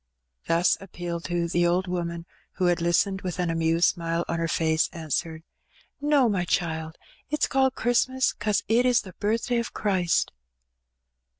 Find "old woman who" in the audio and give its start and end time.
1.67-2.65